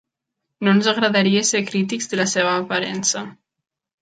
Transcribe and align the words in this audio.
No 0.67 0.71
ens 0.77 0.87
agradaria 0.91 1.43
ser 1.49 1.61
crítics 1.67 2.11
de 2.15 2.19
la 2.21 2.27
seva 2.33 2.57
aparença. 2.63 3.25